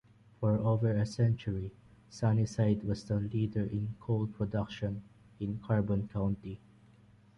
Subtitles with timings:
[0.39, 1.69] For over a century,
[2.09, 5.03] Sunnyside was the leader in coal production
[5.39, 6.59] in Carbon County.